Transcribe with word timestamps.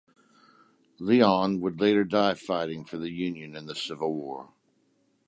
Lyon 0.97 1.59
would 1.61 1.79
later 1.79 2.03
die 2.03 2.33
fighting 2.33 2.85
for 2.85 2.97
the 2.97 3.11
Union 3.11 3.55
in 3.55 3.67
the 3.67 3.75
Civil 3.75 4.15
War. 4.15 4.51